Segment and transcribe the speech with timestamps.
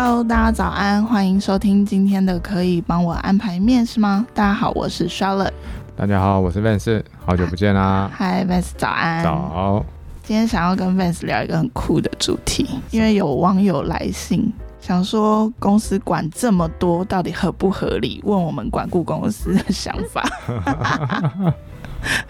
[0.00, 4.24] Hello，大家早安，欢迎收听今天的可以帮我安排面试吗？
[4.32, 5.50] 大家好，我是 Charlotte。
[5.96, 8.08] 大家好，我是 Vance，好久不见啦。
[8.16, 9.24] Hi，Vance，早安。
[9.24, 9.84] 早。
[10.22, 18.20] 今天想要跟 Vance 聊一个很酷的主题，因为有网友来信，想说公司管这么多，到底合不合理？
[18.24, 20.24] 问我们管顾公司的想法。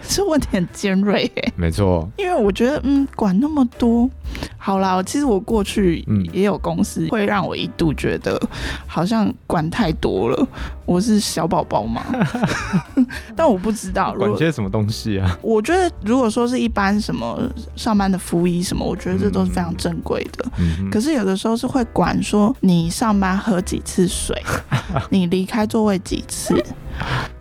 [0.07, 4.09] 这问题很尖锐诶，没错，因为我觉得，嗯，管那么多，
[4.57, 8.39] 好啦，其实我过去也有公司会让我一度觉得
[8.87, 10.47] 好像管太多了，
[10.85, 12.03] 我是小宝宝嘛，
[13.35, 15.37] 但我不知道管些什么东西啊。
[15.41, 17.39] 我觉得如果说是一般什么
[17.75, 20.45] 上班的服仪什么，我觉得这都是非常正规的。
[20.57, 24.35] 嗯，可是有的时候是会管说你上班喝几次水，
[25.09, 26.61] 你离开座位几次。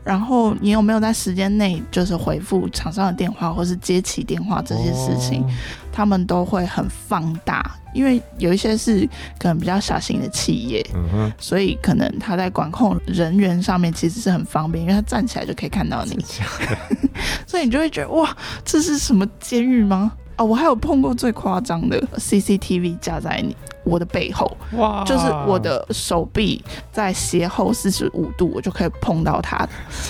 [0.05, 5.47] 然后你有没有在时间内就是回复厂商的电话，或是接起电话这些事情，哦、
[5.93, 16.19] 他们都会很放大，因为有一些是可能比较小型的企业，嗯、所以可能他在管控人员上面其实是很方便，因为他站起来就可以看到你，
[17.47, 18.35] 所以你就会觉得哇，
[18.65, 20.13] 这是什么监狱吗？
[20.37, 23.57] 哦，我还有碰过最夸张的 CCTV 架在你
[23.89, 29.67] 我的背后，哇，就是我的手臂在斜后四十五度，我就可以碰到它，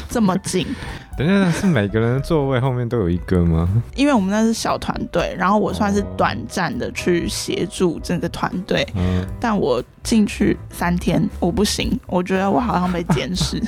[0.09, 0.67] 这么近。
[1.19, 3.69] 等一下，是每个人的座位后面都有一个吗？
[3.97, 13.61] 因为我们那是小团队，然后我算是短暂的去协助整个团队，哦、但我进去三天，我不行，我觉得我好像被监视。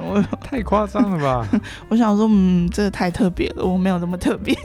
[0.00, 1.60] 我 太夸张了吧？
[1.90, 4.56] 我想说，嗯，这个太特别了，我没有那么特别。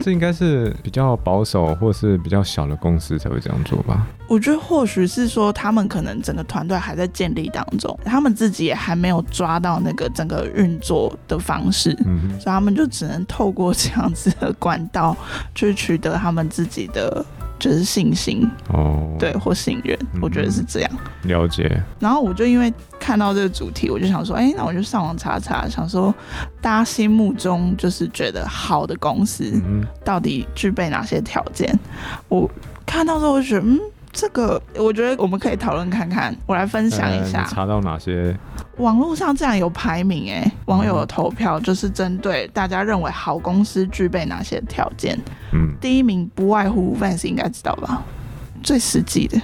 [0.00, 4.06] 这应该是比较保守或是比较小的公司才会这样做吧？
[4.28, 15.16] 我觉得或许是说，他们可能整个团队还在建立当中，他们自己也还没有抓到那个整个运作的方式，嗯、所以他们就只能透过这样子的管道
[15.54, 17.24] 去取得他们自己的。
[17.58, 20.90] 就是信心哦，对，或信任，嗯、我觉得是这样。
[21.22, 21.82] 了解。
[21.98, 22.70] 然后我就因为
[23.00, 26.14] 看到这个主题，我就想说，哎、欸，那我就上网查查，想说
[26.60, 29.50] 大家心目中就是觉得好的公司
[30.04, 31.66] 到底具备哪些条件？
[31.72, 31.80] 嗯、
[32.28, 32.50] 我
[32.86, 33.80] 看到之后，我就觉得，嗯，
[34.12, 36.34] 这个我觉得我们可以讨论看看。
[36.46, 38.34] 我来分享一下，查到哪些？
[38.78, 45.18] 网络上这样有排名哎，网友的投票就是针对大家认为好公司具备哪些条件。
[45.52, 48.02] 嗯，第一名不外乎 Vance 应该知道吧？
[48.62, 49.40] 最实际的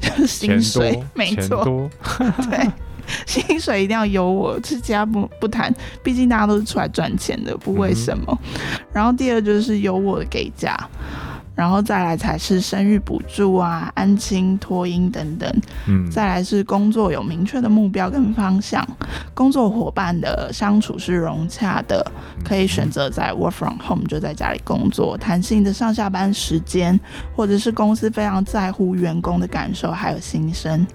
[0.00, 1.90] 就是薪水， 没错，
[2.50, 2.70] 对，
[3.26, 8.38] 薪水一定要有我，这家不不谈，毕竟大家都是出来赚钱的，不为什么。
[8.42, 10.76] 嗯、然后第二就是有我的给价。
[11.58, 15.52] 然后再来才是生育补助啊、安亲、托婴等等，
[15.88, 18.86] 嗯，再来是工作有明确的目标跟方向，
[19.34, 22.08] 工作伙伴的相处是融洽的，
[22.44, 26.96] 可以选择在 work from home 就在家里工作，弹性的上下班时间，
[27.34, 30.86] 或者是公司非常在乎员工的感受还有心声，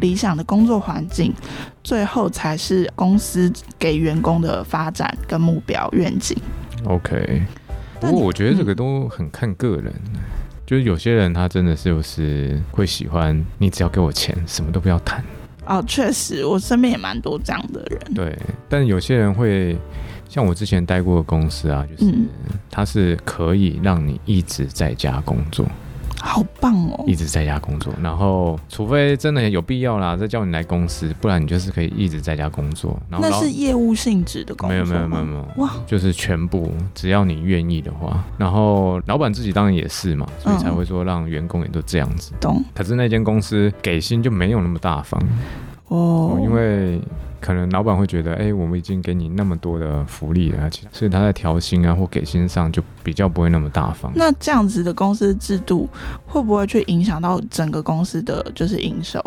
[0.00, 1.30] 理想的工作环境，
[1.84, 6.34] 最后才是公司给员工的发展跟目标愿景。
[6.86, 7.42] OK。
[8.00, 10.20] 不过我觉得这个都很看个人，嗯、
[10.66, 15.24] 就是有些人他真的是就是会喜欢你，只要给我钱，什么都不要谈。
[15.66, 18.14] 哦，确实，我身边也蛮多这样的人。
[18.14, 19.76] 对，但有些人会
[20.28, 22.14] 像我之前待过的公司啊，就是
[22.70, 25.66] 他是可以让你一直在家工作。
[26.20, 27.04] 好棒哦！
[27.06, 32.98] 一直在家工作，然后除非真的有必要啦，再叫你来公司，不然你就是可以一直在家工作。
[33.08, 34.74] 然后那是业务性质的工作？
[34.74, 42.32] 没有没有没有没有哇，就是全部只要你愿意的话，然后老板自己当然也是嘛，所以才会说让员工也都这样子。
[42.40, 42.64] 懂。
[42.74, 45.22] 可是那间公司给薪就没有那么大方
[45.88, 47.00] 哦，因为。
[47.38, 54.10] 可能老板会觉得，哎、欸，我们已经给你那么多的福利了，所以他在调薪啊或给薪上就比较不会那么大方。
[54.16, 55.88] 那这样子的公司制度
[56.26, 59.20] 会不会去影响到整个公司的就是营收？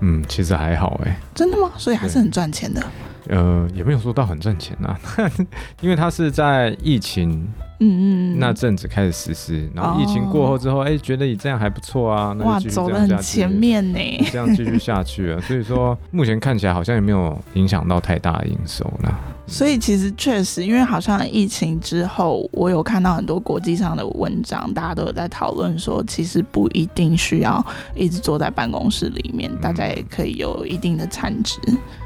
[0.00, 1.16] 嗯，其实还好哎、欸。
[1.32, 1.70] 真的吗？
[1.76, 2.82] 所以还是很赚钱的。
[3.28, 4.98] 呃，也没有说到很赚钱啊，
[5.80, 7.46] 因为他是在疫情。
[7.80, 13.98] 嗯嗯，那阵子开始实施，然后疫情过后之后，哎、觉得你这样还不错啊，那就走得很前面呢，
[14.30, 15.40] 这样继续下去了。
[15.40, 19.18] 所以说，目前看起来好像也没有影响到太大的营收啦。
[19.46, 27.64] 所以其实确实，因为好像疫情之后，我有看到很多国际上的文章，大家都有在讨论说，其实不一定需要
[27.94, 31.58] 一直坐在办公室里面，大家也可以有一定的产值。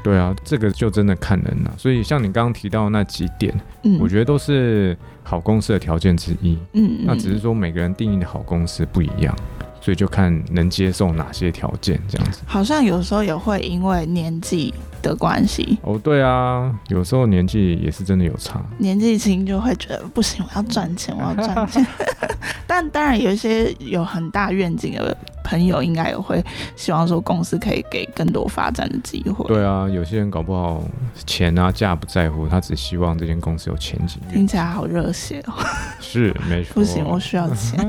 [0.03, 1.73] 对啊，这个就真的看人了。
[1.77, 6.57] 所以像你刚刚提到的那几点，嗯，我觉得都是好公司的条件之一。
[6.73, 9.35] 嗯，那只是说每个人定义的好公司不一样。
[9.81, 12.41] 所以就看能接受哪些条件，这样子。
[12.45, 15.77] 好像有时候也会因为年纪的关系。
[15.83, 18.61] 哦，对啊，有时候年纪也是真的有差。
[18.77, 21.85] 年纪轻就会觉得不行，我要赚钱，我要赚钱。
[22.67, 26.43] 但当然有一些有很大愿景的朋友应该也会
[26.75, 29.43] 希望说公司可以给更多发展的机会。
[29.47, 30.83] 对啊，有些人搞不好
[31.25, 34.21] 钱啊价不在乎，他只希望这间公司有前景。
[34.31, 35.53] 听起来好热血哦。
[35.99, 36.75] 是，没错。
[36.79, 37.79] 不行，我需要钱。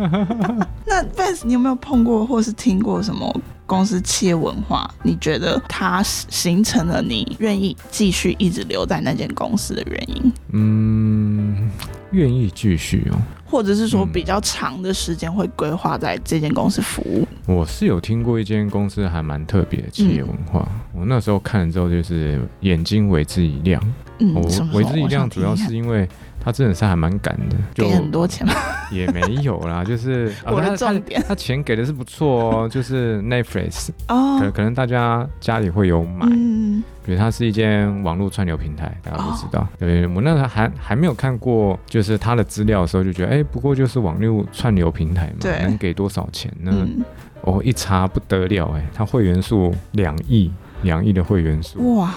[1.00, 4.88] 那 Vance，你有没有碰过或是听过什么公司企业文化？
[5.02, 10.32] 你觉得它形成了你愿意继续一直留在那间公司的原因？
[10.52, 11.70] 嗯，
[12.10, 13.16] 愿意继续哦。
[13.46, 17.26] 或者是说比较长的时间会规划在这间公司服务。
[17.46, 23.82] 嗯，我是有听过一间公司还蛮特别的企业文化，嗯，我那时候看了之后就是眼睛为之一亮。
[24.18, 24.42] 嗯，我
[24.78, 26.06] 为之一亮主要是因为。
[26.42, 28.54] 他真的是还蛮赶的，就给很多钱吗？
[28.90, 39.60] 也没有啦，就是 我的重点，他，他钱给的是不错哦， 就是 Netflix 哦，可可能大家家里会有买，嗯，比如它是一间网络串流平台，大家都知道。
[39.60, 46.72] 哦、对，我那时候还还没有看过，就是他的资料的时候就觉得，哎、欸，不过就是网络串流平台嘛，能给多少钱呢？
[46.74, 47.04] 嗯、
[47.42, 50.50] 哦，一查不得了，哎，它会员数两亿，
[50.82, 52.12] 两亿的会员数，哇。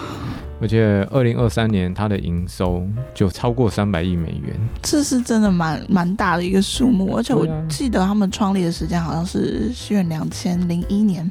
[0.64, 7.14] 而且二零二三年它的营收就超过三百亿美元，这是真的蛮蛮大的一个数目。
[7.14, 11.30] 而且我记得他们创立的时间好像是西元两千零一年，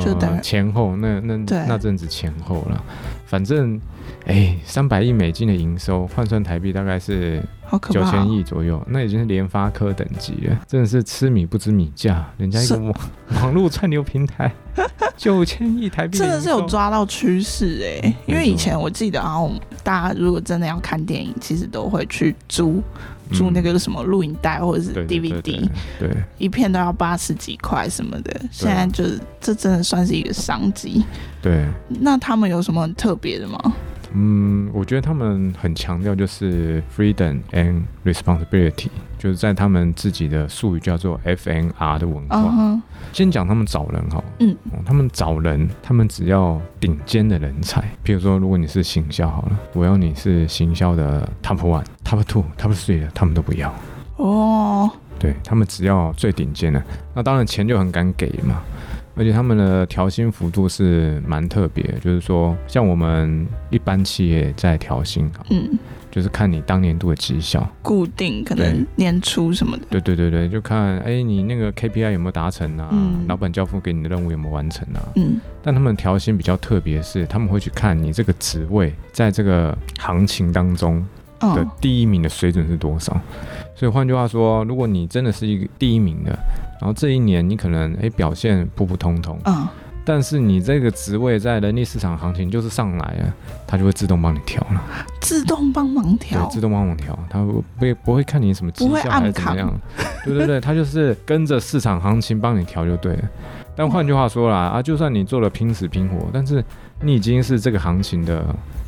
[0.00, 1.36] 就等前后那那
[1.68, 2.84] 那阵子前后了。
[3.24, 3.80] 反正
[4.26, 7.40] 哎，三百亿美金的营收换算台币大概是
[7.90, 12.26] 九千亿左右，那已经是联发科等级了，真的是吃米不知米价。
[12.38, 12.94] 人家一个网
[13.42, 14.52] 网络串流平台。
[15.16, 18.14] 九千亿台币，真的是有抓到趋势哎！
[18.26, 19.52] 因为以前我记得，然后
[19.84, 22.82] 大家如果真的要看电影，其实都会去租
[23.30, 25.68] 租那个什么录影带或者是 DVD，
[26.00, 28.40] 对，一片都要八十几块什么的。
[28.50, 31.04] 现在就是这真的算是一个商机。
[31.42, 31.66] 对，
[32.00, 33.72] 那他们有什么很特别的吗？
[34.14, 38.88] 嗯，我觉得他们很强调就是 freedom and responsibility，
[39.18, 42.36] 就是在他们自己的术语叫做 FNR 的文化。
[42.36, 42.80] Uh huh.
[43.12, 47.82] 先讲他们找人哈，嗯，他们找人，他们只要顶尖的人才。
[48.04, 53.74] 譬如说，如果你是行销好了，我要你是行销的 top one、top two、top three 的，他们都不要。
[54.16, 56.82] 哦，对，他们只要最顶尖的，
[57.14, 58.62] 那当然钱就很敢给嘛。
[59.14, 65.78] 而且他们的调薪幅度是蛮特别，就是说，像我们一般企业在调薪，嗯，
[66.10, 81.04] 就是看你当年度的绩效，固定可能年初什么的，对对对对，就看哎、欸、你那个 KPI 有没有达成啊，嗯、老板交付给你的任务有没有完成啊，嗯，但他们调薪比较特别，是他们会去看你这个职位在这个行情当中
[81.54, 83.20] 的第一名的水准是多少，哦、
[83.74, 86.38] 所以换句话说，如果你真的是一个第一名的。
[86.80, 89.68] 然后这一年你可能哎表现普普通通，嗯，
[90.04, 93.34] 但是你这个职位在人力市场行情就是上来了，
[93.68, 94.82] 它就会自动帮你调了，
[95.20, 99.72] 自动帮忙调，对，自动帮忙调，它不不不会看你什么绩效还是怎么样，
[100.24, 103.22] 对对对，它就是跟着市场行情帮你调就对了。
[103.76, 106.64] 但换句话说啦，啊，就算你做了拼死拼活，但是
[107.00, 108.44] 你已经是这个行情的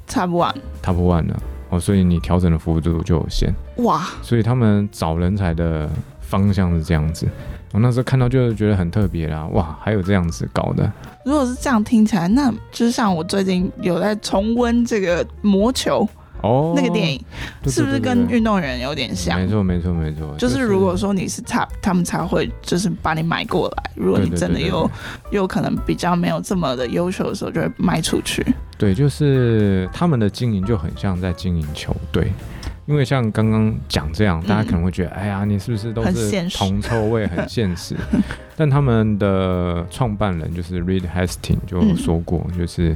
[0.09, 1.43] top one，top one 了
[1.75, 4.07] 哦，所以你调整的幅度就有限哇。
[4.23, 5.91] 所以他们找人才的
[6.21, 7.27] 方向是这样子。
[7.73, 10.91] 我那时候看到就是觉得很特别啦，哇，还有这样子搞的。
[11.25, 16.09] 如果是这样听起来，那就是像我最近有在重温这个魔球
[16.45, 17.25] 哦，那个电影，
[17.67, 19.41] 是不是跟运动员有点像？
[19.41, 20.35] 没错，没错，没错。
[20.37, 23.91] 就是如果说你是 top，他们才会就是把你买过来。
[23.95, 24.91] 如果你真的有
[25.31, 28.45] 有可能比较没有这么的优秀的时候，就会卖出去。
[28.77, 32.31] 对，就是他们的经营就很像在经营球队。
[32.87, 37.97] 因为像刚刚讲这样，大家可能会觉得，嗯、哎呀，你是不是都是铜臭味，很现实？
[38.57, 42.95] 但他们的创办人就是 Reed Hastings 就说过，嗯、就是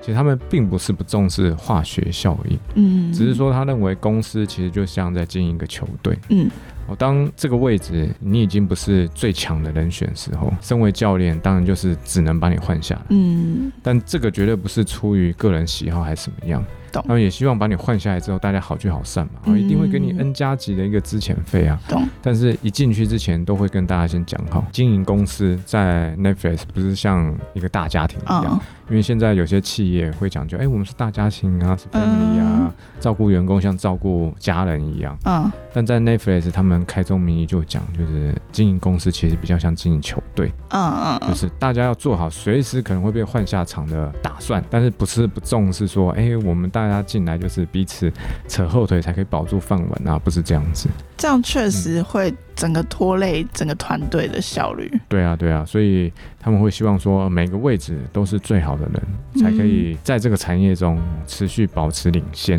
[0.00, 6.50] 其实他们并不是不重视化学效应，嗯，只是说他认为公司其实就像在经营一个球队，嗯。
[6.98, 13.02] 当这个位置你已经不是最强的人选的时候，身为教练当然就是只能把你换下来。
[13.10, 16.64] 嗯，但这个绝对不是出于个人喜好还是怎么样。
[16.92, 17.02] 懂。
[17.06, 19.40] 然后也希望把你换下来之后，大家好聚好散嘛。
[19.44, 21.78] 我、嗯、一定会给你 N 加级的一个资遣费啊。
[21.88, 22.06] 懂。
[22.22, 28.44] 但是一进去之前都会跟大家先讲好，经营公司在 Netflix 不是像一个大家庭一样。
[28.44, 35.16] 哦因为现在有些企业会讲究，哎，我们是大家庭啊，是 family 啊，嗯、照顾员工像照顾家人一样。
[35.26, 35.48] 嗯。
[35.72, 40.50] 但在 Netflix 他们开宗明义就讲，就是经营公司其实比较像经营球队。
[40.70, 41.28] 嗯嗯。
[41.28, 48.12] 就是大家要做好随时可能会被换下场的打算，但是不是不重视说，哎，我们大家进来就是彼此
[48.48, 50.88] 扯后腿才可以保住饭碗啊，不是这样子。
[51.16, 54.90] 这样确实会整个拖累整个团队的效率。
[55.08, 62.58] 对啊，对啊，所以他们会希望说每个位置都是最好的人，才可以在这个产业中持续保持领先。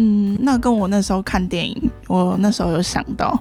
[0.00, 3.36] 嗯，那跟我那时候看电影，我那时候有想到，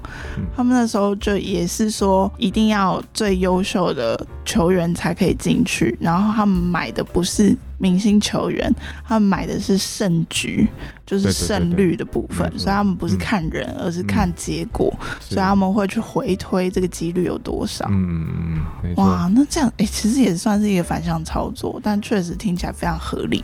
[0.55, 7.55] 他们那时候就也是说一定要最优秀的球员才可以进去，然后他们买的不是。
[7.79, 8.73] 明星球员，
[9.07, 10.67] 他们买的是胜局，
[11.05, 17.85] 就是胜率的部分，所以他们不是看人，嗯、而是看结果，嗯、所以他们会去回推这个几率有多少。
[17.91, 18.63] 嗯，
[18.95, 23.43] 哇，那这样，哎、欸，其实也算是一个反向操作，但确实听起来非常合理。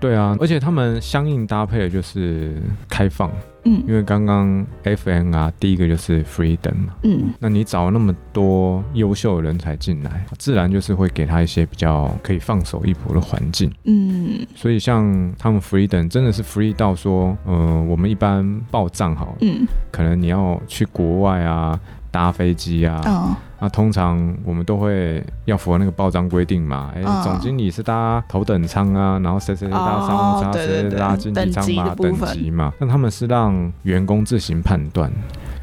[0.00, 2.56] 对啊，而且他们相应搭配的就是
[2.88, 3.30] 开放。
[3.64, 21.78] 嗯，因为刚刚 FNR 啊，第一个就是 freedom 嘛，嗯，那你找了那么多优秀的人才进来，自然就是会给他一些比较可以放手一搏的环境，嗯，所以像他们 freedom 真的是 free 到说，呃，我们一般报账好，嗯，可能你要去国外啊。
[22.10, 26.90] 搭飞机啊，哦、那通常我们都会要符合那个报章规定嘛。
[26.94, 32.72] 哎、欸，总经理是搭头等舱啊，然后谁谁谁搭商务舱，谁谁搭经济舱嘛，等级嘛。
[32.78, 35.10] 那他们是让员工自行判断，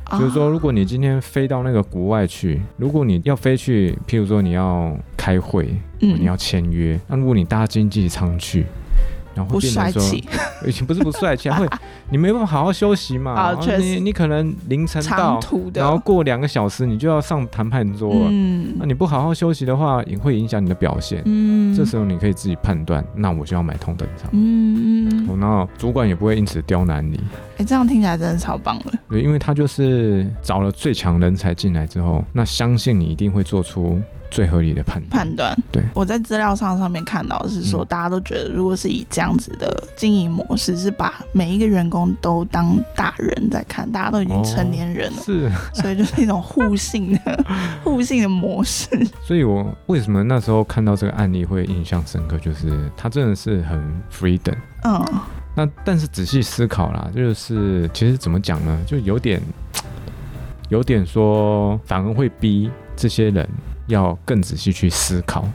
[0.10, 8.66] 哦、就是说，如果你今天飞到那个国外去，如果你要飞去，譬如说你要开会，嗯、你要签约，那如果你搭经济舱去。
[9.38, 10.27] 然后会变成说，不帅气，
[10.65, 11.67] 以前不是不帅气，会
[12.10, 13.32] 你没办法好好休息嘛。
[13.34, 15.39] 啊，确实，你你可能凌晨到，
[15.74, 18.27] 然后过两个小时你就要上谈判桌了。
[18.29, 21.22] 嗯，那你不好好休息的话，也会影响你的表现。
[21.25, 24.29] 嗯，这时候你可以自己判断，那我就要买同等舱。
[24.34, 27.20] 嗯嗯，然后主管也不会因此刁难你。
[27.58, 28.91] 哎，这样听起来真的超棒的。
[29.10, 34.01] 对，因为他就是找了最强人才进来之后，那相信你一定会做出。
[34.30, 47.46] 最合理的判判断，对，我在资料上上面看到是说，大家都觉得，如果是以这样子的经营模式，是把每一个员工都当大人在看，大家都已经成年人了，是，所以就是一种互信的
[47.84, 48.88] 互信的模式。
[49.24, 53.80] 所以我为什么那时候看到这个案例会印象深刻，就是他真的是很
[54.12, 54.56] freedom。
[54.84, 55.06] 嗯，
[55.56, 59.42] 那但是仔细思考啦，就是其实怎么讲呢，就有点
[60.70, 63.48] 有点说，反而会逼这些人。
[63.88, 65.48] 要更仔细去思考，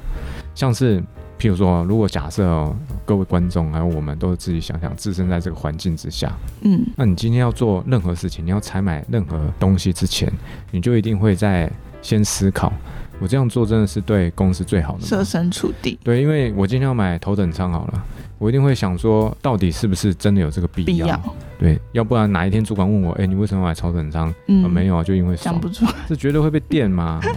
[0.54, 1.00] 像是
[1.38, 2.74] 譬如说，如果假设哦，
[3.04, 10.32] 各位观众还有我们都自己想想，置身在这个环境之下，嗯，那你今天要做任何事情，你要采买任何东西之前，
[10.70, 11.70] 你就一定会在
[12.00, 12.72] 先思考，
[13.20, 15.06] 我这样做真的是对公司最好的吗？
[15.06, 18.04] 设身处地，对，因为我今天要买头等舱好了，
[18.38, 21.06] 我一定会想说，到底是不是真的有这个必要？
[21.06, 24.32] 必要对，要不然哪一天主管问我，哎，你为什么买头等舱？
[24.48, 27.20] 嗯，没有啊，就因为想不出来，这绝对会被电嘛。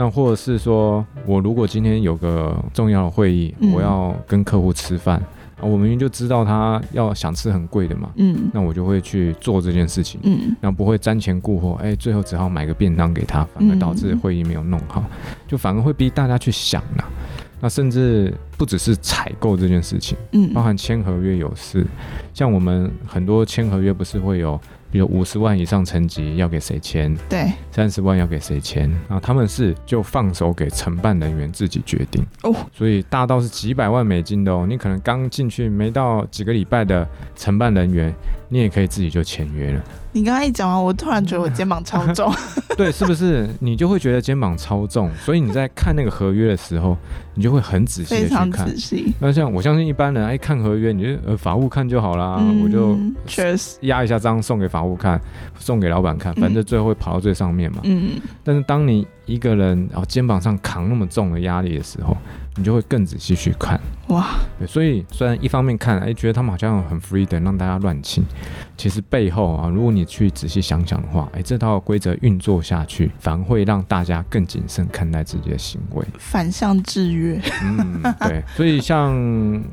[0.00, 5.18] 那或者是说，我如果今天有个重要的会议，嗯、我要跟客户吃饭，
[5.58, 17.04] 啊，我明明就知道他要想吃很贵的嘛，嗯，那我就会去做这件事情，嗯，然后不会瞻前顾后，哎、欸，最后只好买个便当给他，反而导致会议没有弄好，嗯、就反而会逼大家去想呐，
[17.60, 21.86] 那甚至不只是采购这件事情，嗯，包含签合约有事，
[22.32, 24.58] 像我们很多签合约不是会有。
[24.90, 27.16] 比如五十万以上层级要给谁签？
[27.28, 28.90] 对，三十万要给谁签？
[29.08, 32.54] 然后他们是就放手给承办人员自己决定哦。
[32.72, 38.14] 所以大到是几百万美金的哦，你可能刚进去没到几个礼拜的承办人员，
[38.48, 39.82] 你也可以自己就签约了。
[40.12, 42.32] 你刚刚一讲完，我突然觉得我肩膀超重。
[42.76, 43.48] 对，是不是？
[43.60, 46.96] 你就会觉得肩膀超重，所以你在看那个合约的时候，
[47.34, 48.74] 你就会很仔细的去看。
[49.20, 55.20] 那像我相信一般人，哎，看合约，你就呃法务看就好啦，嗯、我就确实压一下章送给法务看，
[55.58, 57.78] 送给老板看，反正最后会跑到最上面嘛。
[57.84, 58.12] 嗯。
[58.42, 62.16] 但是当你一个人然后肩膀上扛那么重的压力的时候，
[62.56, 63.80] 你就会更仔细去看。
[64.08, 64.26] 哇，
[64.58, 68.24] 对，所以虽然一方面看，哎，觉得他们好像很 free 的让大家乱亲，
[68.76, 77.40] 其实背后啊，如果你去仔细想想的话，哎，这套规则运作下去，反而会让大家更谨慎看待自己的行为，反向制约。
[77.62, 79.12] 嗯，对，所以像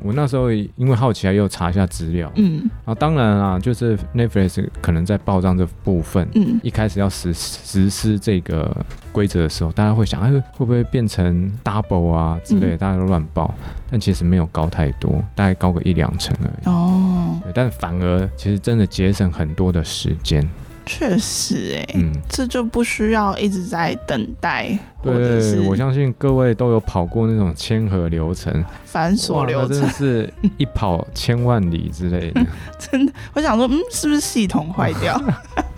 [0.04, 13.52] 我那时候因为好奇，又查一下资料，嗯，然后当然啊，就是 Netflix 可能在报账这部分，嗯，一开始要实实施这个规则的时候，大家会想，哎，会不会变成 double 啊之类的，大家都乱报，
[13.90, 14.28] 但其实。
[14.28, 16.66] 没有高太多，大概高个一两成而已。
[16.66, 20.46] 哦，但反而其实真的节省很多的时间。
[20.86, 24.78] 确实，哎，嗯，这就不需要一直在等待。
[25.02, 32.46] 对，我相信各位都有跑过那种签合流程，繁琐流程，真的是一跑千万里之类的。
[32.78, 35.22] 真的，我想说，嗯，是不是系统坏掉？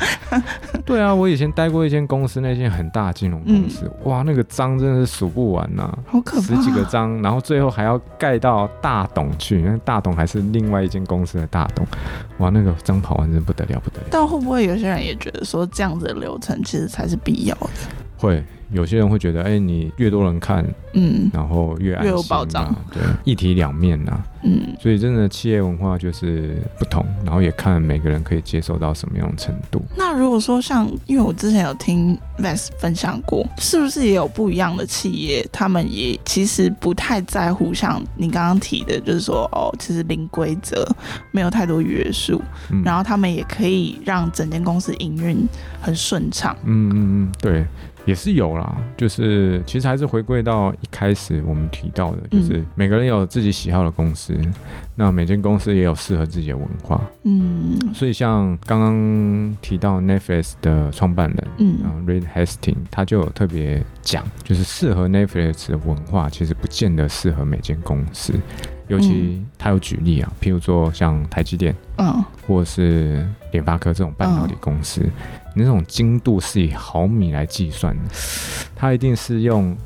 [0.90, 11.86] 对啊，我以前待过一间公司，那间很大金融公司，嗯、哇，那个章真的是数不完呐、啊，好可怕，十几个章，然后最后还要盖到大董去，因为大董还是另外一间公司的大董，
[12.40, 14.08] 哇，那个章跑完真不得了，不得了。
[14.10, 17.70] 但会不会有些人也觉得说这样子的流程其实才是必要的？
[18.20, 18.44] 会。
[18.72, 29.84] 有些人会觉得，哎、欸，你越多人看，嗯，然后越越有保障，对，一体两面呐、啊，嗯，所以真的企业文化就是不同，然后也看每个人可以接受到什么样的程度。
[29.98, 40.88] 那如果说像，因为我之前有听 Vance 分享过，是不是也有不一样的企业，他们也其实不太在乎像你刚刚提的，就是说，哦，其实零规则，
[41.32, 45.44] 没有太多约束，嗯、然后他们也可以让整间公司营运
[45.82, 46.56] 很顺畅。
[46.66, 47.66] 嗯嗯嗯，对。
[48.06, 54.54] 也是有啦，就是其实还是回归到一开始我们提到的，就是每个人有自己喜好的公司，嗯、
[54.96, 68.34] 那每间公司也有适合自己的文化，嗯，所以像刚刚提到 Netflix 的创办人，嗯，Reed Hastings，他就有特别讲，就是适合 Netflix 的文化，其实不见得适合每间公司。
[68.90, 75.02] 尤其他有举例啊，譬如说像台积电，嗯，或者是联发科这种半导体公司，
[75.56, 78.04] 那种精度是以毫米来计算的，
[78.76, 79.78] 它一定是用，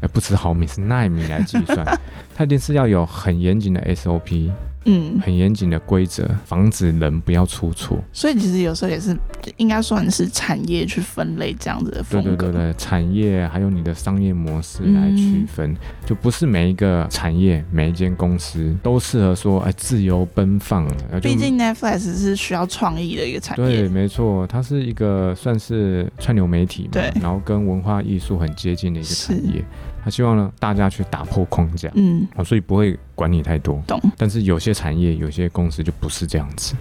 [0.00, 1.84] 呃，不止毫米，是纳米来计算，
[2.34, 4.50] 它一定是要有很严谨的 SOP。
[4.84, 8.02] 嗯，很严谨的规则，防止人不要出错。
[8.12, 9.16] 所以其实有时候也是
[9.56, 12.30] 应该算是产业去分类这样子的风格。
[12.30, 20.86] 对对对对，产业还有你的商业模式来区分，嗯、就不是每一个产业、每一间公司都适合说哎自由奔放。
[21.22, 23.64] 毕竟 Netflix 是需要创意的一个产业。
[23.64, 29.64] 对，没错，它是一个算是串流媒体嘛，对，然后跟文化艺术很接近的一个产业。
[30.04, 34.00] 他希望呢，大家去打破框架，嗯，所以不会管你太多，懂。
[34.16, 36.74] 但是有些产业、有些公司就不是这样子。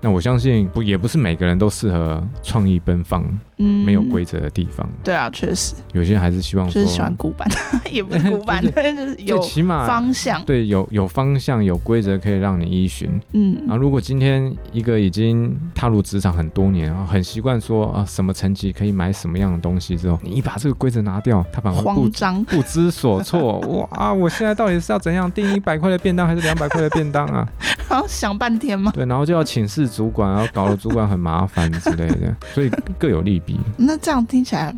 [0.00, 3.24] 那我相信不也不是每个人都适合创意奔放、
[3.58, 4.88] 嗯、没有规则的地方。
[5.02, 5.74] 对啊，确实。
[5.92, 7.48] 有些人还是希望说就是喜欢古板，
[7.90, 8.70] 也不是古板， 就
[9.06, 10.42] 是有起码方向。
[10.44, 13.08] 对，有有方向、有规则可以让你依循。
[13.32, 13.56] 嗯。
[13.68, 23.58] 啊，如果今天一个已经踏入职场很多年，啊很习惯说啊什么层级可以买什么样的东西之后，你一把这个规则拿掉，他反而慌张不知所措。
[23.90, 27.48] 哇，我现在到底是要怎样订一百块的便当，还是两百块的便当啊？
[27.88, 28.92] 然后想半天吗？
[28.94, 29.86] 对，然后就要请示。
[29.86, 33.58] 主管，然后搞得主管很麻烦之类的，所以各有利弊。
[33.76, 34.74] 那这样听起来，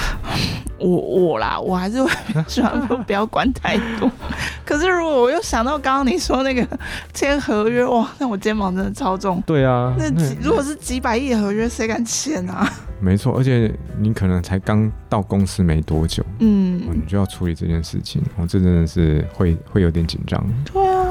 [0.78, 2.10] 我我啦，我还是会
[2.46, 4.10] 喜欢不要管太多。
[4.64, 6.66] 可是如果我又想到刚刚你说那个
[7.14, 9.42] 签合约，哇，那我肩膀真的超重。
[9.46, 10.10] 对啊，那
[10.42, 12.68] 如果是几百亿的合约，谁敢签啊？
[12.98, 20.44] 没错，而且你可能才刚到公司没多久，嗯，你就要处理这件事情，我这真的是会会有点紧张。
[20.72, 21.05] 对啊。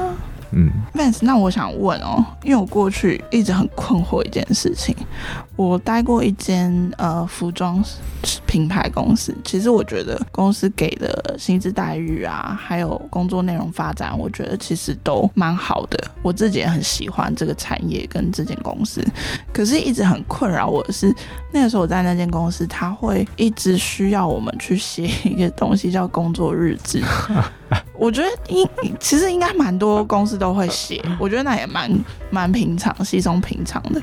[0.52, 4.94] 嗯，Vance，那我想问哦，因为我过去一直很困惑一件事情，
[5.56, 7.82] 我待过一间呃服装
[8.46, 19.04] 品牌公司，其实我觉得公司给的薪资待遇啊，还有工作内容发展，我觉得其实都蛮好的，我自己也很喜欢这个产业跟这间公司，
[19.52, 21.14] 可是一直很困扰我的是，
[21.52, 27.02] 那个时候我在那间公司，他会一直需要我们去写一个东西叫工作日志。
[27.94, 28.68] 我觉得应
[29.00, 31.90] 其实应该蛮多公司都会写， 我觉得那也蛮
[32.30, 34.00] 蛮平常、稀松平常的。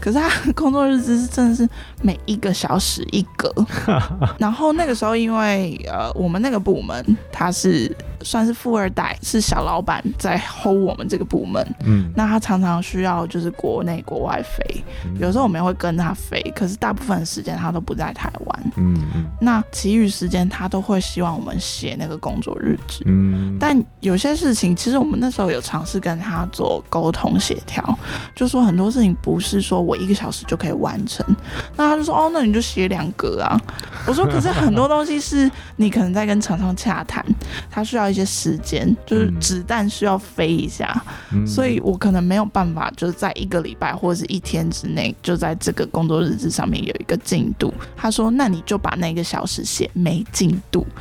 [0.00, 1.68] 可是他工作日志是真的是
[2.02, 3.52] 每一个小时一格，
[4.38, 7.94] 然后那个时候因为呃我们那个部门他是。
[8.24, 11.66] 算是富二代，是小老板在 hold 我们这个部门。
[11.84, 18.72] 嗯，那他常常需要就是国内国外飞，嗯、有时候我们也会跟他飞，可是大部分时间他都不在台湾。
[18.76, 23.02] 嗯嗯，那其余时间他都会希望我们写那个工作日志。
[23.06, 27.98] 嗯，但有些事情其实我们那时候有尝试跟他做沟通协调，
[28.36, 31.24] 就说很多事情不是说我一个小时就可以完成。
[31.76, 33.60] 那他就说哦，那你就写两格啊。
[34.06, 37.24] 我说可是很多东西是你可能在跟厂商洽谈，
[37.70, 38.11] 他需要。
[38.12, 47.72] 一些时间就是子弹需要飞一下，嗯、所以我可能没有办法，就是在一个礼拜或者是一天之内，就在这个工作日志上面有一个进度。
[47.96, 50.86] 他说：“那你就把那个小时写没进度。”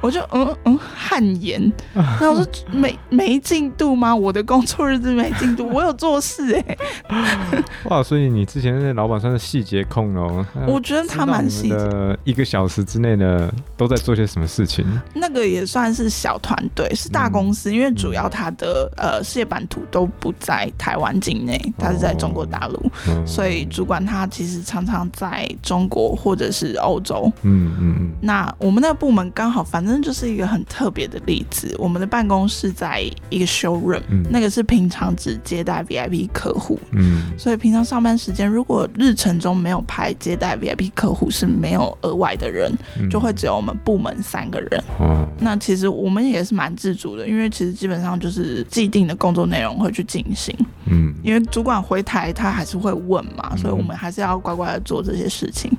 [0.00, 1.60] 我就嗯嗯汗颜。
[1.94, 4.16] 那我说 没没进度吗？
[4.16, 6.76] 我的工作日志没进度，我有做事哎、
[7.10, 7.64] 欸。
[7.90, 10.46] 哇，所以你之前那老板算是细节控哦。
[10.66, 12.18] 我我觉得他蛮细的。
[12.24, 14.85] 一个小时之内呢，都在做些什么事情？
[15.14, 22.76] 那个也算是小团队，是大公司，嗯、因为主要它的呃事业版图都不在台湾境内，它是在中国大陆，
[23.08, 27.30] 哦、所以主管他其实常常在中国或者是欧洲。
[27.42, 28.12] 嗯嗯嗯。
[28.20, 31.74] 那我们那个部门刚好，反正就是一个很特别的例子。
[31.78, 36.78] 我们的办公室在一个 showroom，、嗯、那个是平常只接待 VIP 客户。
[36.92, 37.32] 嗯。
[37.38, 42.72] 所以平常上班时间，如果日程中没有排接待 VIP 客户，是没有额外的人，
[43.10, 44.75] 就会只有我们部门三个人。
[45.00, 45.26] 嗯。
[45.40, 50.54] 那其实我们也是蛮自主的，因为其实基本上就是既定的工作内容会去进行。
[50.90, 51.14] 嗯。
[51.22, 55.70] 因为主管回台，他还是会问嘛，所以我们还是要乖乖的做这些事情。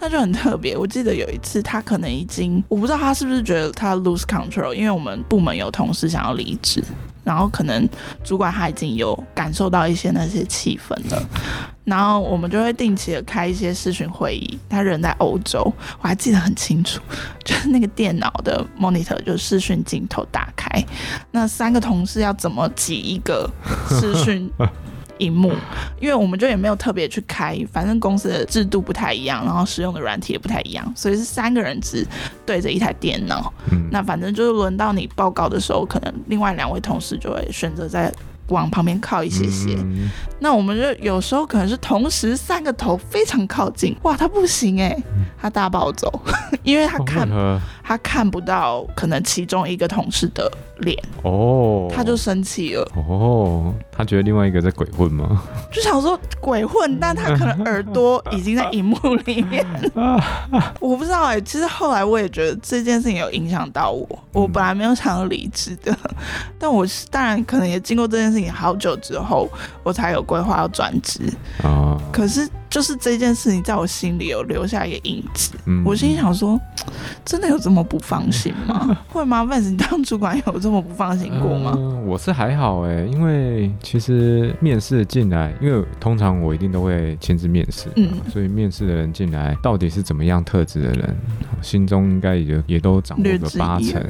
[0.00, 0.76] 那就很特别。
[0.76, 6.82] 我记得有一次，他可能已经，我不知道他是不是觉得他 lose control，因为我们部门有同事想要离职。
[7.24, 7.88] 然后可能
[8.24, 11.22] 主管他已经有感受到一些那些气氛了，
[11.84, 14.58] 然后我们就会定期的开一些视讯会议。
[14.68, 15.62] 他人在欧洲，
[16.00, 17.00] 我还记得很清楚，
[17.44, 20.68] 就是那个电脑的 monitor 就视讯镜头打开，
[21.30, 23.50] 那三个同事要怎么挤一个
[23.88, 24.50] 视讯。
[25.18, 25.52] 萤幕，
[26.00, 32.06] 因为我们就也没有特别去开，反正公司的制度不太一样，然后使用的软体也不太一样，所以是三个人只
[32.46, 33.52] 对着一台电脑。
[33.70, 38.12] 嗯，那反正就是轮到你报告的时候，可能另外两位同事就会选择在
[38.48, 39.74] 往旁边靠一些些。
[39.76, 40.08] 嗯，
[40.40, 44.96] 那我们就有时候可能是同时三个头非常靠近，哇，他不行哎，
[45.40, 46.10] 他大暴走，
[46.62, 47.28] 因为他看
[47.88, 53.72] 他看不到可能其中一个同事的脸哦，他就生气了哦。
[53.90, 55.42] 他觉得另外一个在鬼混吗？
[55.72, 59.64] 就想说鬼混，但他可能耳朵已经在荧幕里面。
[60.80, 64.06] 我不知道哎、欸，其实后来我也觉得这件事情有影响到我。
[64.32, 65.96] 我本来没有想要离职的，
[66.58, 69.48] 但我是当然可能也经过这件事情好久之后，
[69.82, 71.22] 我才有规划要转职
[71.62, 71.96] 啊。
[72.12, 72.46] 可是。
[72.78, 76.56] 就是这件事情在我心里有留下一个印记，嗯、我心里想说，
[77.24, 78.96] 真的有这么不放心吗？
[79.10, 81.72] 会吗？Vance，你当主管有这么不放心过吗？
[81.74, 91.16] 呃、我是还好哎，因为其实面试进来，因为通常我一定都会亲自面试，嗯，所以面试的人进来到底是怎么样特质的人，
[91.60, 94.00] 心中应该也也都掌握个八成、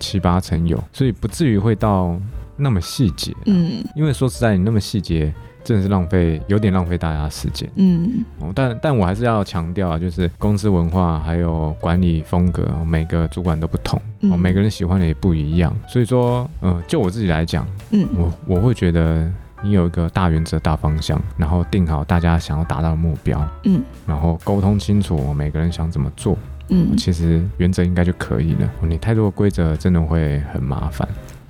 [0.00, 2.20] 七八成有，所以不至于会到
[2.56, 5.32] 那么细节，嗯，因为说实在，你那么细节。
[5.68, 7.68] 真的是浪费，有点浪费大家时间。
[7.74, 15.70] 嗯，但但我还是要强调啊，就是公司文化还有管理风格，每个主管都不同，嗯，每个人喜欢的也不一样。
[15.86, 19.30] 所以说，呃，就我自己来讲，嗯，我我会觉得
[19.62, 26.34] 你有一个大原则、大方向，然后定好大家想要达到的目标，嗯，然后沟通清楚每个人想怎么做，
[26.70, 28.70] 嗯，其实原则应该就可以了。
[28.80, 31.06] 你太多的规则真的会很麻烦。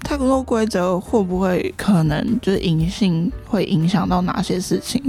[0.08, 5.02] 太多规则会不会可能就是隐性会影响到哪些事情？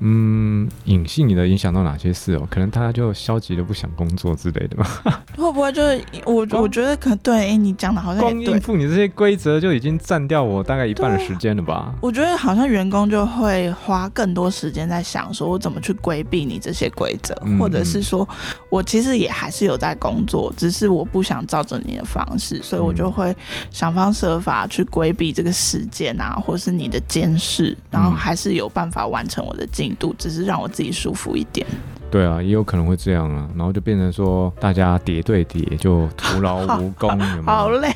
[0.00, 2.48] 嗯，隐性你的影响到哪些事哦？
[2.50, 5.02] 可能他就消极的不想工作之类的吧？
[5.36, 6.46] 会不会就是我？
[6.52, 11.94] 我觉得可能对，哎，你讲的好像光应付你这些规则就已经占掉我大概一半的时间了吧？
[12.00, 18.26] 我觉得好像员工就会花更多时间在想说，我怎么去规避你这些规则，嗯、或者是说
[18.70, 23.36] 我其实也还是有在工作，只是我不想照着你的方式，所以我就会
[23.70, 31.66] 想方设法去规避这个时间啊，或是你的监视，然后还是有办法完成我的进度，只是让我自己舒服一点。
[32.10, 37.42] 对啊，也有可能会这样啊，然后就变成说大家叠对叠，就徒劳无功，有没有？
[37.46, 37.88] 好累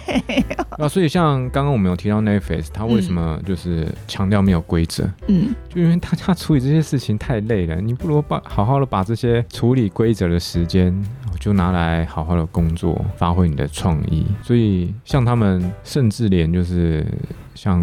[0.78, 0.88] 啊！
[0.88, 5.08] 所以像刚刚我们有提到 Netflix，他为什么就是强调没有规则？
[5.26, 10.94] 嗯，就因为大家处理这些事情太累了，你不如把好好的把这些处理规则的时间。
[11.40, 14.24] 就拿来好好的工作，发挥你的创意。
[14.40, 17.04] 所以像他们，甚至连就是
[17.54, 17.80] 像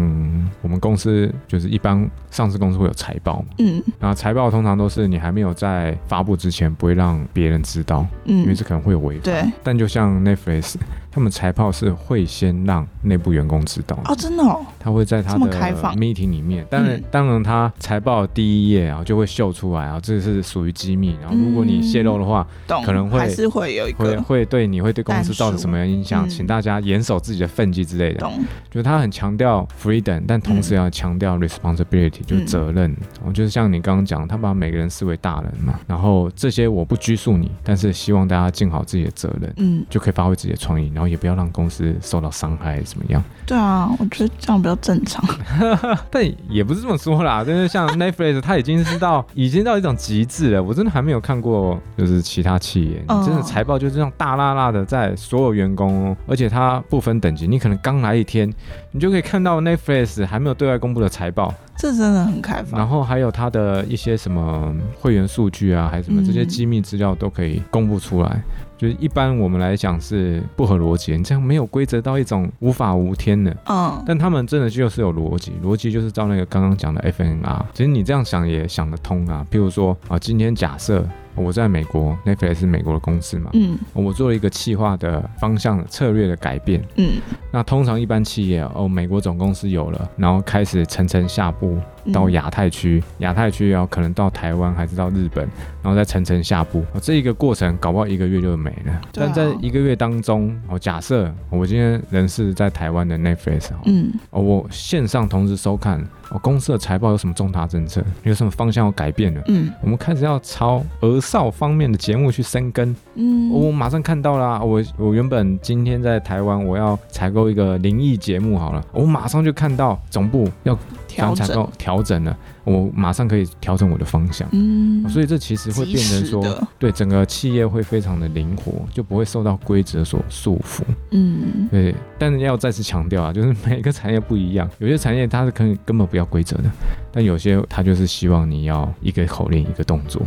[0.60, 9.24] 我们公司，就是一般上市公司会有财报嘛，嗯，然后财报通常都是你还没有在发布之前，不会让别人知道，嗯，因为这可能会有违法。
[9.24, 9.44] 对。
[9.62, 10.74] 但就像 Netflix。
[11.12, 15.46] 他们财报是会先让内部员工知道哦，真的哦，他会在他的
[15.94, 21.14] meeting 里面，当然，当然，他财报第一页啊就会秀出来啊，这是属于机密。
[21.20, 22.46] 然后，如果你泄露的话，
[22.84, 28.20] 可能会还是会有一个会会对你会对公司造成什么样影响，请大家严守自己的分际之类的。
[28.20, 28.32] 懂，
[28.70, 32.96] 就是他很强调 freedom，但同时要强调 responsibility，就是责任。
[33.34, 40.90] 就是像你刚刚讲，他把每个人视为大人嘛，然后这些我不拘束你，但是希望大家尽好自己的责任，嗯，就可以发挥自己的创意。
[40.94, 43.22] 然后也不要让公司受到伤害，怎么样？
[43.46, 45.24] 对啊，我觉得这样比较正常。
[46.10, 50.62] 但也不是这么说啦，就是像 Netflix，它已经是到已经到一种极致了。
[50.62, 58.52] 我真的还没有看过，就是其他企业，你真的财报就是这样大辣辣的在所有员工，而且它不分等级，你可能刚来一天，
[58.92, 62.78] 你就可以看到 Netflix 还没有对外公布的财报，这真的很开放。
[62.78, 68.28] 然后还有他的一些什么会员数据啊，还是什么这些机密资料都可以公布出来。
[68.28, 73.56] 嗯、就是一般我们来讲是不合逻辑，你这样没有规则到一种无法无天的。
[73.68, 77.62] 嗯，但他们真的就是有逻辑，逻辑就是照那个刚刚讲的 FNR。
[77.72, 79.44] 其实你这样想也想得通啊。
[79.50, 81.06] 譬如说啊，今天假设。
[81.34, 87.12] 我在美国，Netflix 是美国的公司嘛，嗯，我做了一个企划的方向策略的改变，嗯，
[87.50, 91.78] 那通常一般企业哦，美国总公司有了，然后开始层层下布
[92.12, 95.48] 到亚太区，亚太区要可能到台湾还是到日本，
[95.82, 99.00] 然后再层层下布，这一个过程搞不好一个月就没了。
[99.12, 106.04] 但在一个月当中，我假设我今天人是在台湾的 Netflix，嗯，我线上同时收看。
[106.32, 108.02] 哦，公司的财报有什么重大政策？
[108.22, 109.42] 有什么方向要改变了？
[109.48, 112.96] 嗯，我们开始要朝儿少方面的节目去深耕。
[113.14, 120.76] 嗯，我马上看到啦，我我原本今天在台湾，我要采购一个灵异节目，好了，我马上就看到总部要
[121.14, 122.36] 调采购调整了。
[122.64, 131.92] 我马上可以调整我的方向，嗯，所以这其实会变成说，对整个企业会非常的灵活，就不会受到规则所束缚，嗯，对。
[132.20, 136.70] 但是要再次强调啊， 就是每个产业不一样，有些产业它是可以根本不要规则的，
[137.10, 140.22] 但有些它就是希望你要一个口令一个动作。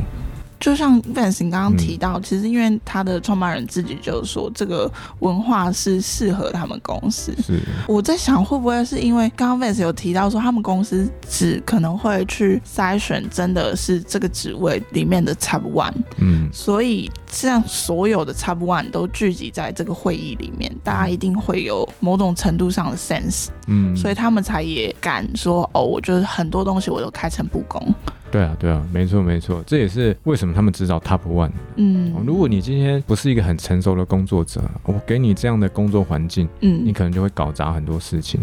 [0.60, 7.36] 就像 Vance 你刚刚提到，嗯、其实因为他的创办人自己就是说，这个文化是适合他们公司。
[7.41, 15.94] 是，我在想会不会是因为刚刚 Vance 有提到说，他们公司只可能会去筛选真的是这个职位里面的 Top One。
[16.18, 23.48] 嗯，所以这样所有的 Top One 都聚集在这个会议里面，大家一定会有某种程度上的 sense。
[23.68, 27.94] 嗯，所以他们才也敢说，哦，我就是很多东西我都开诚布公。
[28.32, 31.52] 对啊，对啊，没错，没错，这也是为什么他们只找 Top One。
[31.78, 38.42] 嗯，如果你今天不是一个很成熟的工作者，我给你这样的工作环境，嗯，你可能就会搞砸很多事情。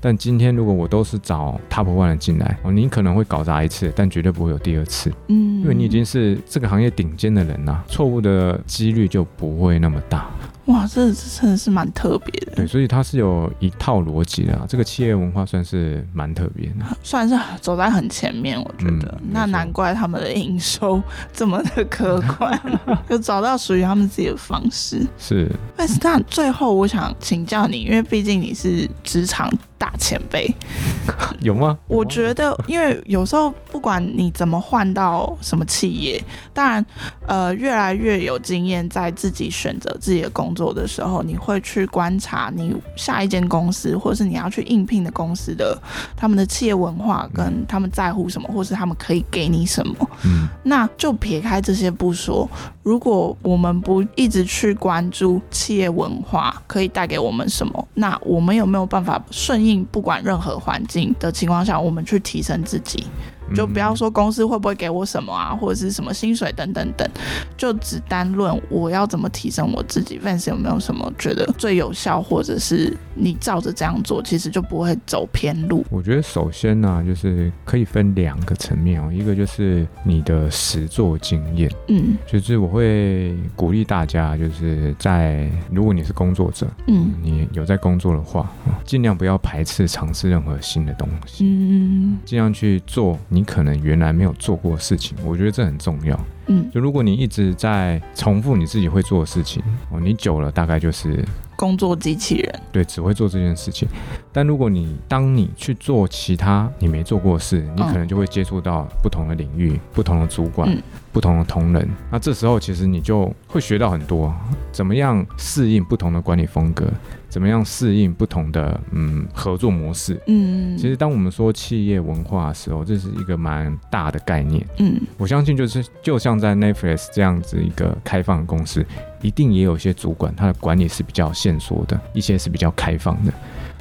[0.00, 5.12] 但今天如果我都是找 Top One 的进来，哦，你可能会搞砸一次，但绝对不会有第二次。
[5.28, 10.30] 嗯，因为你已经是这个行业顶尖的人了，错误的几率就不会那么大。
[10.66, 12.52] 哇，这真的是蛮特别的。
[12.56, 14.64] 对，所以它是有一套逻辑的啊。
[14.68, 19.18] 这个企业文化算是蛮特别的， 算是走在很前面，我觉得。
[19.22, 22.58] 嗯，那难怪他们的营收 这么的可观，
[23.08, 25.06] 就找到属于他们自己的方式。
[25.18, 25.50] 是。
[25.76, 29.50] 但是，但最后我想请教你，因为毕竟你是职场。
[29.84, 30.50] 大前辈
[31.40, 31.78] 有吗？
[31.88, 36.22] 我觉得，因为有时候不管你怎么换到什么企业，
[36.54, 36.86] 当然，
[37.26, 45.78] 呃，越来越有经验，在自己选择自己的工作的时候，你会去观察你下一间公司，或者是你要去应聘的公司的
[46.16, 49.94] 他们的企业文化，跟他们在乎什么，或是他们可以给你什么。
[50.24, 52.48] 嗯，那就撇开这些不说，
[52.84, 59.82] 如果我们不一直去关注企业文化可以带给我们什么，那我们有没有办法顺应？
[59.86, 63.04] 不管任何环境的情况下，我们去提升自己。
[63.54, 67.08] 就不要说公司会不会给我什么啊，或者是什么薪水等等等，
[67.56, 70.18] 就只单论我要怎么提升我自己。
[70.18, 75.84] Vance 有没有什么觉得最有效，或者是你照着这样做，其实就不会走偏路？
[75.90, 88.50] 我觉得首先呢、啊，就是可以分两个层面哦，一个就是你的实作经验，嗯，就是我会鼓励大家，就是在如果你是工作者，嗯，你有在工作的话，
[88.84, 93.18] 尽量不要排斥尝试任何新的东西，嗯，尽量去做。
[93.28, 96.18] 你可能原来没有做过的事情，我觉得这很重要。
[96.46, 101.24] 嗯，就如果你一直在重复你自己会做的事情，哦，你久了大概就是
[101.56, 102.60] 工作机器人。
[102.70, 103.88] 对，只会做这件事情。
[104.30, 110.76] 但如果你当你去做其他你没做过的事，你可能就会接触到不同的领域、不同的主管、
[111.12, 111.88] 不同的同仁。
[112.10, 114.34] 那这时候其实你就会学到很多，
[114.70, 116.86] 怎么样适应不同的管理风格。
[117.34, 120.16] 怎么样适应不同的嗯合作模式？
[120.28, 124.64] 嗯，其实当我们说企业文化的时候，这是一个蛮大的概念。
[124.78, 128.86] 嗯，我相信就是就像在 Netflix 这样子一个开放的公司，
[129.20, 133.32] 一定也有些主管他的管理是比较线索的，一些是比较开放的。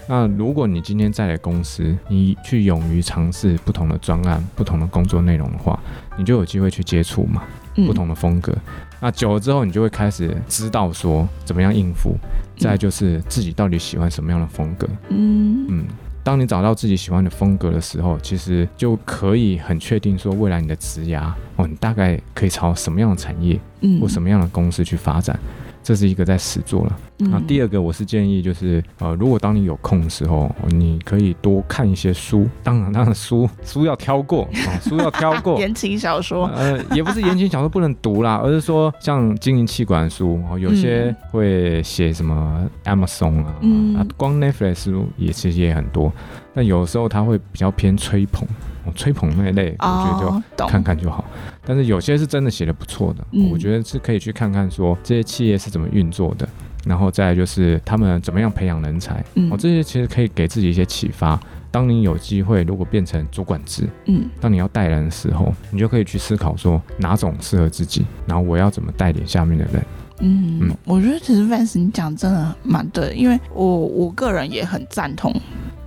[0.08, 5.80] 那如果你今天在的公司，你去勇于尝试不同的专案、不同的工作内容的话，
[6.18, 7.44] 你就有机会去接触嘛，
[7.75, 8.55] 不同的风格。
[8.99, 12.15] 那久了之后，你就会开始知道说怎么样应付。
[12.55, 14.88] 再就是自己到底喜欢什么样的风格。
[15.09, 15.86] 嗯嗯，
[16.23, 23.59] 当你找到自己喜欢的风格的时候，其实就可以很确定说未来你的职涯哦，你大概可以朝什么样的产业，
[23.99, 25.38] 或什么样的公司去发展。
[25.84, 26.98] 这是一个在实作了。
[27.17, 32.48] 那第二个，我是建议就是，呃，如果当你有空的时候，你可以多看一些书。
[32.63, 35.60] 当然，当然书 书要挑过，哦、书要挑过。
[35.62, 46.12] 言情小说，呃，也不是言情小说不能读啦，而是说像经营气管书，哦，有些会写什么 Amazon 啊，嗯、啊，光 Netflix 书也其实也很多。
[46.56, 48.48] 但有时候它会比较偏吹捧，
[48.86, 51.26] 哦、吹捧那一类，哦、我觉得就看看就好。
[51.65, 56.47] 但是有些是真的写的不错的，嗯、我觉得是可以去看看说这些企业是怎么运作的。
[56.86, 61.39] 然后再来就是他们怎么样培养人才，嗯，哦，这些其实可以给自己一些启发。
[61.71, 69.86] 当你有机会，如果变成主管制，嗯，当你要带人的时候，你就可以去思考说哪种适合自己，然后我要怎么带领下面的人。
[70.19, 75.34] 嗯，嗯，我觉得其实 Vance 你讲真的蛮对，因为我我个人也很赞同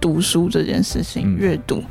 [0.01, 1.83] 读书这件事情，嗯、阅读。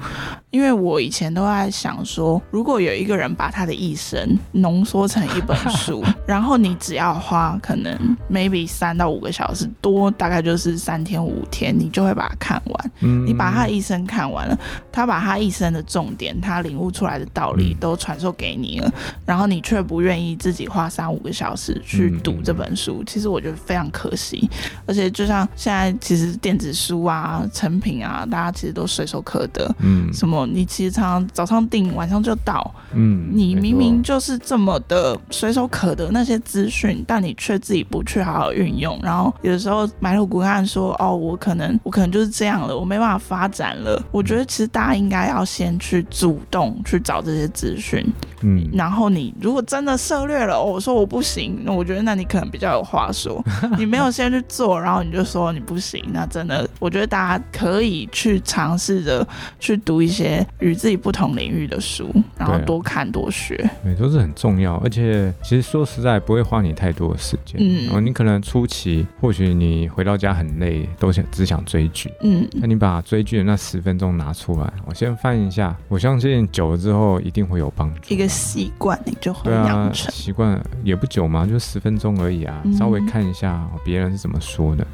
[0.56, 7.94] 因为我以前都在想说，如果有一个人把他的一生浓缩成一本书， 然后你只要花可能
[8.32, 12.92] maybe 三到五个小时，多大概就是三天五天，你就会把它看完。
[13.02, 14.58] 嗯，你把他一生看完了，
[14.94, 18.90] 他把他一生的重点，他领悟出来的道理都传授给你了，
[19.26, 24.50] 然后你却不愿意自己花三五个小时去读这本书，其实我觉得非常可惜。
[24.86, 29.70] 而且就像现在，其实电子书啊、成品啊，大家其实都随手可得。
[29.80, 30.45] 嗯，什么？
[30.46, 32.74] 你其实常常早上订，晚上就到。
[32.94, 38.98] 嗯，你明明就是这么的随手可得那些资讯，但你却自己不去好好运用。
[39.04, 44.02] 然后有的时候埋头苦干，说哦，我可能我可能就是这样了，我没办法发展了。
[44.12, 48.06] 我觉得其实大家应该要先去主动去找这些资讯。
[48.42, 53.44] 嗯，然后你如果真的涉略了，哦，我说我不行，那我觉得那你可能比较有话说。
[53.78, 59.28] 你没有先去做，然后你就说你不行，那真的我觉得大家可以去尝试着
[59.60, 60.35] 去读一些。
[60.60, 64.76] 与自己不同领域的书，然后多看多学，对，都是很重要。
[64.78, 67.58] 而且其实说实在，不会花你太多的时间。
[67.60, 72.12] 嗯，你可能初期，或许你回到家很累，都想只想追剧。
[72.22, 78.14] 嗯，那你把追剧的那十分钟拿出来，我先翻一下，我相信久了之后一定会有帮助。
[78.14, 80.12] 一个习惯，你就会养成。
[80.12, 84.86] 习惯也不久嘛，就十分钟而已啊，稍微看一下别人是怎么说的。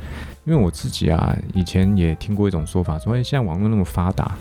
[0.43, 4.35] 因为我自己啊，以前也听过一种说法，说现在网络那么发达。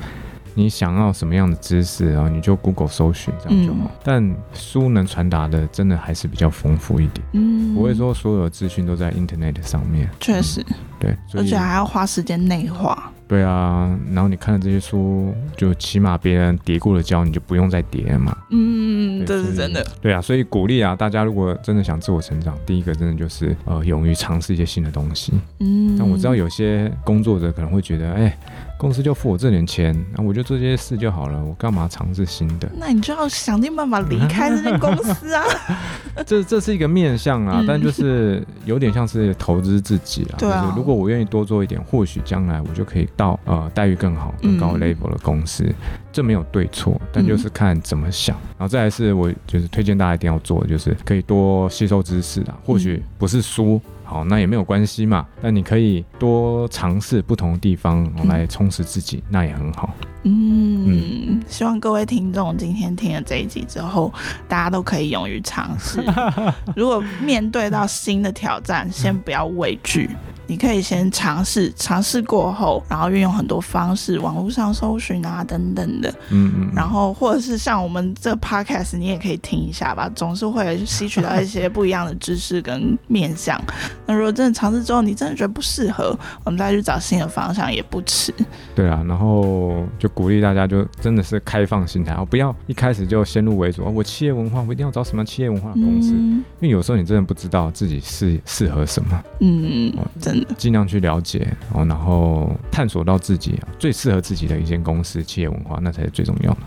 [0.54, 3.80] 你想要什么样的知识，然后你就 Google 搜寻这样就好。
[3.84, 7.26] 嗯、但书能传达的，真的还是比较丰富一点。
[7.32, 10.08] 嗯，不会说所有的资讯都在 Internet 上面。
[10.20, 13.12] 确实，嗯、对，而且还要花时间内化。
[13.28, 18.36] 对啊，然后你看了这些书，就起码别人叠过的胶，你就不用再叠了嘛。
[18.50, 19.86] 嗯，这是真的。
[20.02, 25.32] 对啊，所以鼓励啊，大家如果真的想自我成长，第一个真的就是呃，勇于尝试一些新的东西。
[25.60, 28.36] 嗯，但我知道有些工作者可能会觉得，哎。
[28.80, 32.66] 公司就付我这点钱，那我就做这些事就好了，我干嘛尝试新的？
[32.78, 35.44] 那你就要想尽办法离开这间公司啊！
[36.24, 40.38] 这这是一个面向啊，嗯、但就是有点像是投资自己啊。
[40.38, 40.62] 对啊。
[40.64, 45.62] 就是如果我愿意多做一点，或许将来我就可以到呃待遇更好、更高 level 的公司。
[45.64, 45.74] 嗯、
[46.10, 48.34] 这没有对错，但就是看怎么想。
[48.38, 52.56] 嗯、然后再来是我就是推荐大家一定要做的，就是可以多吸收知识啊。
[52.64, 53.78] 或许不是书。
[54.10, 55.24] 好，那也没有关系嘛。
[55.40, 59.94] 那你可以多尝试不同的地方来充实自己，嗯、那也很好。
[60.24, 64.12] 嗯，嗯，希望各位听众今天听了这一集之后，
[64.48, 66.04] 大家都可以勇于尝试。
[66.74, 70.10] 如果面对到新的挑战，先不要畏惧。
[70.50, 83.56] 你可以先尝试，尝试过后，然后运用很多方式，网络上搜寻啊等等的，嗯嗯，然后或者是像我们这个 podcast，你也可以听一下吧，总是会吸取到一些不一样的知识跟面向。
[84.04, 88.34] 那如果真的尝试之后，你真的觉得不适合，我们再去找新的方向也不迟。
[88.74, 100.39] 对啊，然后就鼓励大家，就真的是开放心态，哦，不要一开始就先入为主，哦，我企业文化，我一定要找什么企业文化的公司，嗯、因为有时候你真的不知道自己适适合什么，嗯，真。
[100.57, 106.59] 尽量去了解哦，然后探索到自己最适合自己的一间公司企业文化，那才是最重要的。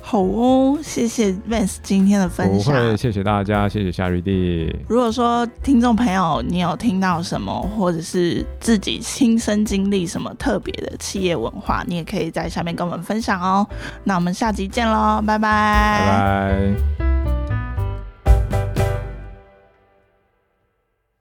[0.00, 2.72] 好哦，谢谢 Vance 今天的分享。
[2.72, 4.72] 不会，谢谢大家，谢谢夏瑞蒂。
[4.88, 13.66] 如果说听众朋友你有听到什么，或者是自己亲身经历什么特别的企业文化，你也可以在下面跟我们分享哦。
[14.04, 15.98] 那我们下集见喽，拜拜。
[15.98, 16.06] 拜
[17.00, 17.15] 拜。